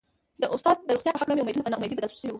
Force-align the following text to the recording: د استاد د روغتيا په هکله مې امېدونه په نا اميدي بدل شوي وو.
د 0.41 0.43
استاد 0.53 0.75
د 0.87 0.89
روغتيا 0.95 1.11
په 1.13 1.19
هکله 1.21 1.33
مې 1.35 1.43
امېدونه 1.43 1.65
په 1.65 1.71
نا 1.71 1.77
اميدي 1.79 1.95
بدل 1.97 2.09
شوي 2.17 2.27
وو. 2.27 2.29